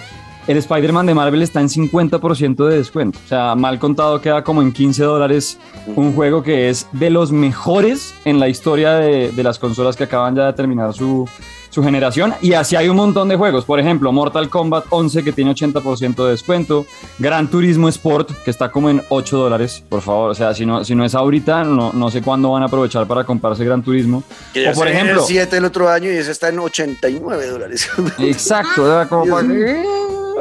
el 0.46 0.56
Spider-Man 0.56 1.06
de 1.06 1.14
Marvel 1.14 1.42
está 1.42 1.60
en 1.60 1.68
50% 1.68 2.66
de 2.66 2.76
descuento. 2.76 3.18
O 3.24 3.28
sea, 3.28 3.54
mal 3.56 3.78
contado 3.78 4.20
queda 4.20 4.42
como 4.42 4.62
en 4.62 4.72
15 4.72 5.02
dólares 5.02 5.58
un 5.96 6.12
juego 6.14 6.42
que 6.42 6.68
es 6.68 6.86
de 6.92 7.10
los 7.10 7.30
mejores 7.30 8.14
en 8.24 8.40
la 8.40 8.48
historia 8.48 8.94
de, 8.94 9.32
de 9.32 9.42
las 9.42 9.58
consolas 9.58 9.96
que 9.96 10.04
acaban 10.04 10.34
ya 10.34 10.46
de 10.46 10.52
terminar 10.52 10.94
su, 10.94 11.28
su 11.70 11.82
generación. 11.82 12.34
Y 12.42 12.52
así 12.52 12.76
hay 12.76 12.88
un 12.88 12.96
montón 12.96 13.28
de 13.28 13.36
juegos. 13.36 13.64
Por 13.64 13.80
ejemplo, 13.80 14.12
Mortal 14.12 14.48
Kombat 14.50 14.84
11 14.90 15.24
que 15.24 15.32
tiene 15.32 15.52
80% 15.54 16.24
de 16.24 16.30
descuento. 16.30 16.84
Gran 17.18 17.48
Turismo 17.48 17.88
Sport 17.88 18.30
que 18.44 18.50
está 18.50 18.70
como 18.70 18.90
en 18.90 19.02
8 19.08 19.36
dólares. 19.38 19.82
Por 19.88 20.02
favor, 20.02 20.30
o 20.30 20.34
sea, 20.34 20.52
si 20.54 20.66
no, 20.66 20.84
si 20.84 20.94
no 20.94 21.04
es 21.04 21.14
ahorita, 21.14 21.64
no, 21.64 21.92
no 21.92 22.10
sé 22.10 22.20
cuándo 22.22 22.50
van 22.52 22.62
a 22.62 22.66
aprovechar 22.66 23.06
para 23.06 23.24
comprarse 23.24 23.64
Gran 23.64 23.82
Turismo. 23.82 24.22
Que 24.52 24.64
ya 24.64 24.72
O 24.72 24.74
por 24.74 24.86
se 24.86 24.92
ejemplo- 24.94 25.20
el 25.20 25.26
7 25.26 25.56
el 25.56 25.64
otro 25.64 25.88
año 25.88 26.10
y 26.10 26.14
ese 26.16 26.30
está 26.32 26.48
en 26.48 26.58
89 26.58 27.46
dólares. 27.46 27.88
Exacto, 28.18 28.82
¿verdad? 28.82 29.08
como 29.08 29.24
Dios 29.24 29.34
para 29.42 29.48
que 29.54 29.82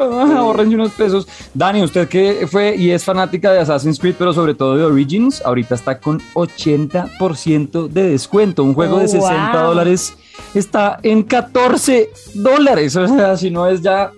ah, 0.01 0.35
ahorrense 0.39 0.75
unos 0.75 0.91
pesos. 0.93 1.27
Dani, 1.53 1.83
usted 1.83 2.07
que 2.07 2.47
fue 2.49 2.75
y 2.75 2.91
es 2.91 3.03
fanática 3.03 3.51
de 3.51 3.59
Assassin's 3.59 3.99
Creed, 3.99 4.15
pero 4.17 4.33
sobre 4.33 4.53
todo 4.53 4.75
de 4.77 4.83
Origins, 4.83 5.41
ahorita 5.45 5.75
está 5.75 5.99
con 5.99 6.21
80% 6.33 7.87
de 7.87 8.03
descuento. 8.11 8.63
Un 8.63 8.73
juego 8.73 8.95
Oh, 8.97 8.99
de 8.99 9.07
60 9.07 9.51
wow. 9.59 9.67
dólares 9.69 10.13
está 10.53 10.99
en 11.03 11.23
14 11.23 12.09
dólares. 12.35 12.95
O 12.95 13.07
sea, 13.07 13.37
si 13.37 13.49
no 13.49 13.67
es 13.67 13.81
ya 13.81 14.11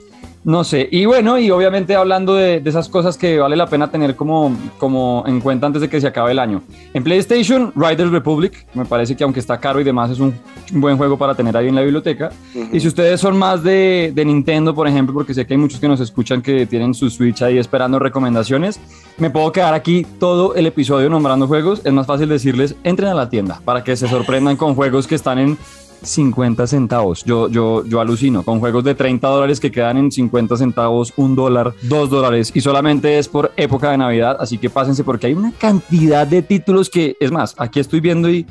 No 0.43 0.63
sé, 0.63 0.89
y 0.91 1.05
bueno, 1.05 1.37
y 1.37 1.51
obviamente 1.51 1.93
hablando 1.95 2.33
de, 2.33 2.63
esas 2.65 2.89
cosas 2.89 3.15
que 3.15 3.37
vale 3.37 3.55
la 3.55 3.67
pena 3.67 3.91
tener 3.91 4.15
como, 4.15 4.51
como 4.79 5.23
en 5.27 5.39
cuenta 5.39 5.67
antes 5.67 5.83
de 5.83 5.87
que 5.87 6.01
se 6.01 6.07
acabe 6.07 6.31
el 6.31 6.39
año. 6.39 6.63
En 6.95 7.03
PlayStation, 7.03 7.71
Riders 7.75 8.09
Republic, 8.09 8.65
me 8.73 8.85
parece 8.85 9.15
que 9.15 9.23
aunque 9.23 9.39
está 9.39 9.59
caro 9.59 9.79
y 9.79 9.83
demás, 9.83 10.09
es 10.09 10.19
un, 10.19 10.33
buen 10.71 10.97
juego 10.97 11.15
para 11.15 11.35
tener 11.35 11.55
ahí 11.55 11.67
en 11.67 11.75
la 11.75 11.81
biblioteca. 11.81 12.31
Y 12.73 12.79
si 12.79 12.87
ustedes 12.87 13.21
son 13.21 13.37
más 13.37 13.61
de, 13.61 14.11
de, 14.15 14.25
Nintendo, 14.25 14.73
por 14.73 14.87
ejemplo, 14.87 15.13
porque 15.13 15.35
sé 15.35 15.45
que 15.45 15.53
hay 15.53 15.59
muchos 15.59 15.79
que 15.79 15.87
nos 15.87 15.99
escuchan 15.99 16.41
que 16.41 16.65
tienen 16.65 16.95
su 16.95 17.11
Switch 17.11 17.43
ahí 17.43 17.59
esperando 17.59 17.99
recomendaciones, 17.99 18.79
me 19.19 19.29
puedo 19.29 19.51
quedar 19.51 19.75
aquí 19.75 20.07
todo 20.19 20.55
el 20.55 20.65
episodio 20.65 21.07
nombrando 21.07 21.45
juegos. 21.47 21.81
Es 21.85 21.93
más 21.93 22.07
fácil 22.07 22.29
decirles, 22.29 22.75
entren 22.83 23.09
a 23.09 23.13
la 23.13 23.29
tienda 23.29 23.61
para 23.63 23.83
que 23.83 23.95
se 23.95 24.07
sorprendan 24.07 24.57
con 24.57 24.73
juegos 24.73 25.05
que 25.05 25.13
están 25.13 25.37
en 25.37 25.57
50 26.01 26.67
centavos. 26.67 27.23
Yo, 27.23 27.49
yo, 27.49 27.85
yo 27.85 28.01
alucino 28.01 28.43
con 28.43 28.59
juegos 28.59 28.83
de 28.83 28.95
30 28.95 29.27
dólares 29.27 29.59
que 29.59 29.71
quedan 29.71 29.97
en 29.97 30.11
50 30.11 30.57
centavos, 30.57 31.13
un 31.15 31.35
dólar, 31.35 31.73
dos 31.83 32.09
dólares 32.09 32.51
y 32.53 32.61
solamente 32.61 33.19
es 33.19 33.27
por 33.27 33.51
época 33.57 33.91
de 33.91 33.97
Navidad. 33.97 34.37
Así 34.39 34.57
que 34.57 34.69
pásense 34.69 35.03
porque 35.03 35.27
hay 35.27 35.33
una 35.33 35.51
cantidad 35.51 36.25
de 36.25 36.41
títulos 36.41 36.89
que, 36.89 37.15
es 37.19 37.31
más, 37.31 37.55
aquí 37.57 37.79
estoy 37.79 37.99
viendo 37.99 38.29
y 38.29 38.45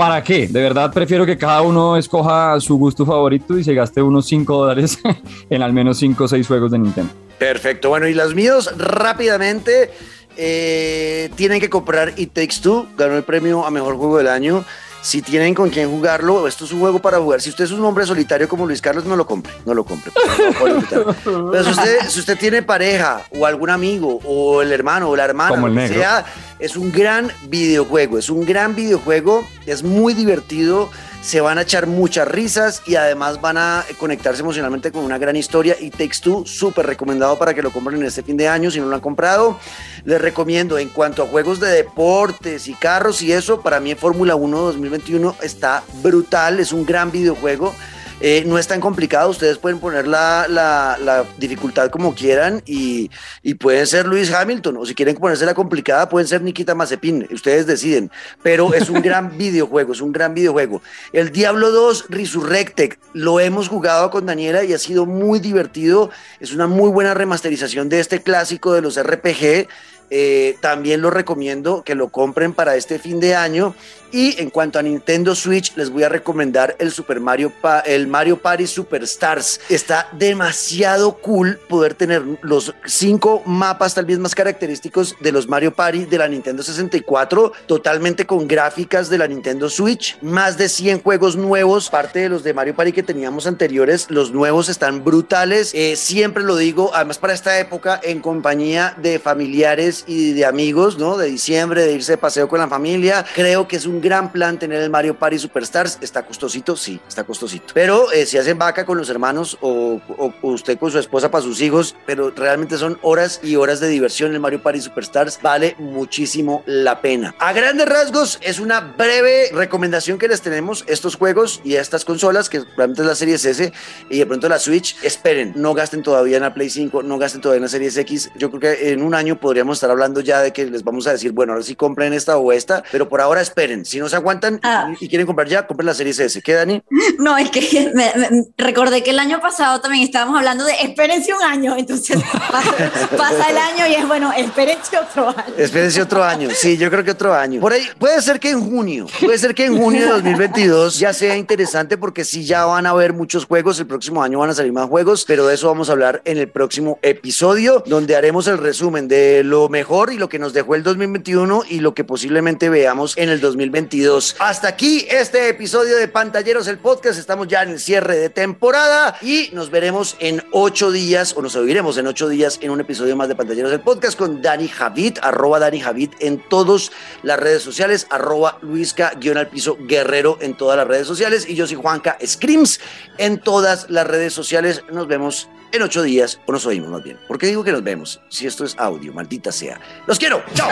¿Para 0.00 0.22
qué? 0.22 0.46
De 0.48 0.62
verdad 0.62 0.90
prefiero 0.92 1.26
que 1.26 1.36
cada 1.36 1.60
uno 1.60 1.96
escoja 1.96 2.58
su 2.60 2.78
gusto 2.78 3.04
favorito 3.04 3.58
y 3.58 3.64
se 3.64 3.74
gaste 3.74 4.00
unos 4.00 4.24
5 4.26 4.56
dólares 4.56 4.98
en 5.50 5.62
al 5.62 5.74
menos 5.74 5.98
5 5.98 6.24
o 6.24 6.28
6 6.28 6.46
juegos 6.46 6.70
de 6.70 6.78
Nintendo. 6.78 7.12
Perfecto. 7.38 7.90
Bueno, 7.90 8.06
y 8.06 8.14
los 8.14 8.34
míos 8.34 8.72
rápidamente 8.78 9.90
eh, 10.38 11.28
tienen 11.36 11.60
que 11.60 11.68
comprar 11.68 12.14
It 12.16 12.32
Takes 12.32 12.60
Two. 12.62 12.86
Ganó 12.96 13.16
el 13.16 13.24
premio 13.24 13.66
a 13.66 13.70
mejor 13.70 13.96
juego 13.96 14.16
del 14.16 14.28
año. 14.28 14.64
Si 15.02 15.22
tienen 15.22 15.54
con 15.54 15.70
quién 15.70 15.90
jugarlo, 15.90 16.46
esto 16.46 16.64
es 16.64 16.72
un 16.72 16.80
juego 16.80 16.98
para 16.98 17.18
jugar. 17.18 17.40
Si 17.40 17.48
usted 17.48 17.64
es 17.64 17.70
un 17.70 17.84
hombre 17.84 18.04
solitario 18.04 18.48
como 18.48 18.66
Luis 18.66 18.82
Carlos, 18.82 19.04
no 19.06 19.16
lo 19.16 19.26
compre, 19.26 19.52
no 19.64 19.72
lo 19.72 19.84
compre. 19.84 20.12
Pero 21.24 21.64
si 21.64 21.70
usted, 21.70 22.08
si 22.08 22.20
usted 22.20 22.38
tiene 22.38 22.62
pareja 22.62 23.22
o 23.30 23.46
algún 23.46 23.70
amigo 23.70 24.20
o 24.24 24.60
el 24.60 24.72
hermano 24.72 25.08
o 25.08 25.16
la 25.16 25.24
hermana, 25.24 25.50
como 25.50 25.68
sea, 25.86 26.24
es 26.60 26.76
un 26.76 26.92
gran 26.92 27.30
videojuego, 27.48 28.18
es 28.18 28.30
un 28.30 28.44
gran 28.44 28.74
videojuego, 28.74 29.46
es 29.66 29.82
muy 29.82 30.14
divertido 30.14 30.90
se 31.22 31.40
van 31.40 31.58
a 31.58 31.62
echar 31.62 31.86
muchas 31.86 32.26
risas 32.26 32.82
y 32.86 32.94
además 32.94 33.40
van 33.40 33.58
a 33.58 33.84
conectarse 33.98 34.40
emocionalmente 34.40 34.90
con 34.90 35.04
una 35.04 35.18
gran 35.18 35.36
historia 35.36 35.76
y 35.78 35.90
Takes 35.90 36.20
súper 36.44 36.86
recomendado 36.86 37.38
para 37.38 37.52
que 37.52 37.62
lo 37.62 37.70
compren 37.70 38.00
en 38.00 38.06
este 38.06 38.22
fin 38.22 38.36
de 38.36 38.48
año 38.48 38.70
si 38.70 38.80
no 38.80 38.86
lo 38.86 38.94
han 38.94 39.00
comprado. 39.00 39.58
Les 40.04 40.20
recomiendo 40.20 40.78
en 40.78 40.88
cuanto 40.88 41.22
a 41.22 41.26
juegos 41.26 41.60
de 41.60 41.68
deportes 41.68 42.68
y 42.68 42.74
carros 42.74 43.20
y 43.22 43.32
eso, 43.32 43.60
para 43.60 43.80
mí 43.80 43.94
Fórmula 43.94 44.34
1 44.34 44.58
2021 44.58 45.36
está 45.42 45.82
brutal, 46.02 46.58
es 46.58 46.72
un 46.72 46.86
gran 46.86 47.10
videojuego. 47.10 47.74
Eh, 48.22 48.44
no 48.46 48.58
es 48.58 48.66
tan 48.66 48.80
complicado, 48.80 49.30
ustedes 49.30 49.56
pueden 49.56 49.78
poner 49.78 50.06
la, 50.06 50.46
la, 50.48 51.24
dificultad 51.38 51.88
como 51.90 52.14
quieran 52.14 52.62
y, 52.66 53.10
y, 53.42 53.54
pueden 53.54 53.86
ser 53.86 54.06
Luis 54.06 54.30
Hamilton 54.30 54.76
o 54.76 54.84
si 54.84 54.94
quieren 54.94 55.16
ponerse 55.16 55.46
la 55.46 55.54
complicada 55.54 56.08
pueden 56.08 56.28
ser 56.28 56.42
Nikita 56.42 56.74
Mazepin, 56.74 57.26
ustedes 57.32 57.66
deciden, 57.66 58.10
pero 58.42 58.74
es 58.74 58.90
un 58.90 59.00
gran 59.00 59.36
videojuego, 59.38 59.92
es 59.92 60.02
un 60.02 60.12
gran 60.12 60.34
videojuego. 60.34 60.82
El 61.14 61.32
Diablo 61.32 61.70
2 61.70 62.06
Resurrected 62.10 62.94
lo 63.14 63.40
hemos 63.40 63.68
jugado 63.68 64.10
con 64.10 64.26
Daniela 64.26 64.64
y 64.64 64.74
ha 64.74 64.78
sido 64.78 65.06
muy 65.06 65.40
divertido, 65.40 66.10
es 66.40 66.52
una 66.52 66.66
muy 66.66 66.90
buena 66.90 67.14
remasterización 67.14 67.88
de 67.88 68.00
este 68.00 68.22
clásico 68.22 68.74
de 68.74 68.82
los 68.82 69.02
RPG. 69.02 69.66
Eh, 70.10 70.56
también 70.60 71.00
lo 71.00 71.10
recomiendo 71.10 71.82
que 71.84 71.94
lo 71.94 72.08
compren 72.08 72.52
para 72.52 72.76
este 72.76 72.98
fin 72.98 73.20
de 73.20 73.34
año 73.36 73.74
y 74.12 74.40
en 74.40 74.50
cuanto 74.50 74.78
a 74.78 74.82
Nintendo 74.82 75.34
Switch, 75.34 75.76
les 75.76 75.90
voy 75.90 76.02
a 76.02 76.08
recomendar 76.08 76.74
el 76.78 76.90
Super 76.90 77.20
Mario, 77.20 77.52
el 77.84 78.08
Mario 78.08 78.38
Party 78.38 78.66
Superstars. 78.66 79.60
Está 79.68 80.08
demasiado 80.12 81.18
cool 81.18 81.58
poder 81.68 81.94
tener 81.94 82.22
los 82.42 82.74
cinco 82.84 83.42
mapas 83.46 83.94
tal 83.94 84.06
vez 84.06 84.18
más 84.18 84.34
característicos 84.34 85.16
de 85.20 85.32
los 85.32 85.48
Mario 85.48 85.72
Party 85.72 86.06
de 86.06 86.18
la 86.18 86.26
Nintendo 86.26 86.62
64, 86.62 87.52
totalmente 87.66 88.26
con 88.26 88.48
gráficas 88.48 89.10
de 89.10 89.18
la 89.18 89.28
Nintendo 89.28 89.70
Switch. 89.70 90.18
Más 90.22 90.58
de 90.58 90.68
100 90.68 91.02
juegos 91.02 91.36
nuevos, 91.36 91.88
parte 91.88 92.20
de 92.20 92.28
los 92.28 92.42
de 92.42 92.52
Mario 92.52 92.74
Party 92.74 92.92
que 92.92 93.02
teníamos 93.04 93.46
anteriores. 93.46 94.06
Los 94.10 94.32
nuevos 94.32 94.68
están 94.68 95.04
brutales. 95.04 95.70
Eh, 95.72 95.94
siempre 95.94 96.42
lo 96.42 96.56
digo, 96.56 96.90
además 96.94 97.18
para 97.18 97.32
esta 97.32 97.58
época, 97.60 98.00
en 98.02 98.20
compañía 98.20 98.96
de 99.00 99.20
familiares 99.20 99.99
y 100.06 100.32
de 100.32 100.44
amigos, 100.44 100.98
¿no? 100.98 101.16
De 101.16 101.26
diciembre, 101.26 101.84
de 101.84 101.92
irse 101.92 102.12
de 102.12 102.18
paseo 102.18 102.48
con 102.48 102.58
la 102.58 102.68
familia. 102.68 103.24
Creo 103.34 103.66
que 103.68 103.76
es 103.76 103.86
un 103.86 104.00
gran 104.00 104.32
plan 104.32 104.58
tener 104.58 104.82
el 104.82 104.90
Mario 104.90 105.18
Party 105.18 105.38
Superstars. 105.38 105.98
Está 106.00 106.24
costosito, 106.24 106.76
sí, 106.76 107.00
está 107.08 107.24
costosito. 107.24 107.72
Pero 107.74 108.10
eh, 108.12 108.26
si 108.26 108.38
hacen 108.38 108.58
vaca 108.58 108.84
con 108.84 108.98
los 108.98 109.08
hermanos 109.10 109.58
o, 109.60 110.00
usted 110.42 110.78
con 110.78 110.90
su 110.90 110.98
esposa 110.98 111.30
para 111.30 111.42
sus 111.42 111.60
hijos, 111.60 111.96
pero 112.06 112.30
realmente 112.30 112.76
son 112.78 112.98
horas 113.02 113.40
y 113.42 113.56
horas 113.56 113.80
de 113.80 113.88
diversión 113.88 114.32
el 114.32 114.40
Mario 114.40 114.62
Party 114.62 114.80
Superstars, 114.80 115.38
vale 115.42 115.76
muchísimo 115.78 116.62
la 116.66 117.00
pena. 117.00 117.34
A 117.38 117.52
grandes 117.52 117.88
rasgos, 117.88 118.38
es 118.42 118.60
una 118.60 118.80
breve 118.80 119.50
recomendación 119.52 120.18
que 120.18 120.28
les 120.28 120.40
tenemos 120.40 120.84
estos 120.86 121.16
juegos 121.16 121.60
y 121.64 121.74
estas 121.74 122.04
consolas, 122.04 122.48
que 122.48 122.62
realmente 122.76 123.02
es 123.02 123.08
la 123.08 123.14
Series 123.14 123.44
S 123.44 123.72
y 124.08 124.18
de 124.18 124.26
pronto 124.26 124.48
la 124.48 124.58
Switch. 124.58 124.96
Esperen, 125.02 125.52
no 125.56 125.74
gasten 125.74 126.02
todavía 126.02 126.36
en 126.36 126.42
la 126.42 126.54
Play 126.54 126.70
5, 126.70 127.02
no 127.02 127.18
gasten 127.18 127.40
todavía 127.40 127.58
en 127.58 127.62
la 127.62 127.68
Series 127.68 127.96
X. 127.96 128.30
Yo 128.36 128.50
creo 128.50 128.60
que 128.60 128.92
en 128.92 129.02
un 129.02 129.14
año 129.14 129.38
podríamos 129.38 129.76
estar 129.78 129.89
hablando 129.90 130.20
ya 130.20 130.40
de 130.40 130.52
que 130.52 130.66
les 130.66 130.84
vamos 130.84 131.06
a 131.06 131.12
decir, 131.12 131.32
bueno, 131.32 131.52
ahora 131.52 131.64
sí 131.64 131.74
compren 131.74 132.12
esta 132.12 132.36
o 132.38 132.52
esta, 132.52 132.82
pero 132.90 133.08
por 133.08 133.20
ahora 133.20 133.40
esperen. 133.40 133.84
Si 133.84 133.98
no 133.98 134.08
se 134.08 134.16
aguantan 134.16 134.60
ah. 134.62 134.92
y, 135.00 135.08
quieren 135.08 135.26
comprar 135.26 135.48
ya, 135.48 135.66
compren 135.66 135.86
la 135.86 135.94
serie 135.94 136.12
S. 136.12 136.40
¿Qué, 136.42 136.54
Dani? 136.54 136.82
No, 137.18 137.36
es 137.36 137.50
que 137.50 137.92
me, 137.94 138.12
recordé 138.56 139.02
que 139.02 139.10
el 139.10 139.18
año 139.18 139.40
pasado 139.40 139.80
también 139.80 140.04
estábamos 140.04 140.38
hablando 140.38 140.64
de 140.64 140.72
espérense 140.82 141.34
un 141.34 141.42
año, 141.42 141.76
entonces 141.76 142.18
pasa, 143.16 143.50
el 143.50 143.58
año 143.58 143.86
y 143.86 143.94
es 143.94 144.08
bueno, 144.08 144.32
espérense 144.32 144.96
otro 144.96 145.28
año. 145.28 145.54
Espérense 145.58 146.00
otro 146.00 146.24
año, 146.24 146.48
sí, 146.52 146.78
yo 146.78 146.90
creo 146.90 147.04
que 147.04 147.10
otro 147.10 147.34
año. 147.34 147.60
Por 147.60 147.72
ahí, 147.72 147.86
puede 147.98 148.20
ser 148.22 148.40
que 148.40 148.50
en 148.50 148.60
junio, 148.60 149.06
puede 149.20 149.38
ser 149.38 149.54
que 149.54 149.66
en 149.66 149.76
junio 149.76 150.02
de 150.02 150.12
2022 150.12 150.98
ya 150.98 151.12
sea 151.12 151.36
interesante 151.36 151.98
porque 151.98 152.24
sí 152.24 152.44
ya 152.44 152.64
van 152.64 152.86
a 152.86 152.90
haber 152.90 153.12
muchos 153.12 153.44
juegos, 153.44 153.78
el 153.80 153.86
próximo 153.86 154.22
año 154.22 154.38
van 154.38 154.50
a 154.50 154.54
salir 154.54 154.72
más 154.72 154.88
juegos, 154.88 155.24
pero 155.26 155.46
de 155.46 155.54
eso 155.54 155.66
vamos 155.68 155.88
a 155.90 155.92
hablar 155.92 156.22
en 156.24 156.38
el 156.38 156.48
próximo 156.48 156.98
episodio, 157.02 157.82
donde 157.86 158.16
haremos 158.16 158.46
el 158.46 158.58
resumen 158.58 159.08
de 159.08 159.42
lo 159.44 159.68
mejor 159.68 159.79
y 159.80 160.18
lo 160.18 160.28
que 160.28 160.38
nos 160.38 160.52
dejó 160.52 160.74
el 160.74 160.82
2021 160.82 161.64
y 161.68 161.80
lo 161.80 161.94
que 161.94 162.04
posiblemente 162.04 162.68
veamos 162.68 163.16
en 163.16 163.30
el 163.30 163.40
2022 163.40 164.36
hasta 164.38 164.68
aquí 164.68 165.06
este 165.10 165.48
episodio 165.48 165.96
de 165.96 166.06
Pantalleros, 166.06 166.68
el 166.68 166.76
podcast. 166.78 167.18
Estamos 167.18 167.48
ya 167.48 167.62
en 167.62 167.70
el 167.70 167.80
cierre 167.80 168.18
de 168.18 168.28
temporada 168.28 169.16
y 169.22 169.48
nos 169.54 169.70
veremos 169.70 170.16
en 170.20 170.44
ocho 170.52 170.90
días 170.90 171.34
o 171.34 171.40
nos 171.40 171.56
oiremos 171.56 171.96
en 171.96 172.06
ocho 172.06 172.28
días 172.28 172.58
en 172.60 172.70
un 172.70 172.80
episodio 172.80 173.16
más 173.16 173.28
de 173.28 173.34
Pantalleros, 173.34 173.72
el 173.72 173.80
podcast 173.80 174.18
con 174.18 174.42
Dani 174.42 174.68
Javid, 174.68 175.16
arroba 175.22 175.58
Dani 175.58 175.80
Javid 175.80 176.10
en 176.20 176.46
todas 176.50 176.92
las 177.22 177.40
redes 177.40 177.62
sociales, 177.62 178.06
arroba 178.10 178.58
Luisca, 178.60 179.14
guion 179.18 179.38
al 179.38 179.48
piso 179.48 179.78
guerrero 179.80 180.36
en 180.42 180.58
todas 180.58 180.76
las 180.76 180.86
redes 180.86 181.06
sociales 181.06 181.48
y 181.48 181.54
yo 181.54 181.66
soy 181.66 181.76
Juanca 181.76 182.18
Screams 182.24 182.80
en 183.16 183.38
todas 183.38 183.88
las 183.88 184.06
redes 184.06 184.34
sociales. 184.34 184.82
Nos 184.92 185.08
vemos 185.08 185.48
en 185.72 185.82
ocho 185.82 186.02
días 186.02 186.40
o 186.46 186.52
nos 186.52 186.66
oímos 186.66 186.90
más 186.90 187.02
bien. 187.02 187.18
¿Por 187.28 187.38
qué 187.38 187.46
digo 187.46 187.64
que 187.64 187.72
nos 187.72 187.82
vemos? 187.82 188.20
Si 188.28 188.46
esto 188.46 188.64
es 188.64 188.76
audio, 188.78 189.12
maldita 189.12 189.52
sea. 189.52 189.80
Los 190.06 190.18
quiero. 190.18 190.42
Chao. 190.54 190.70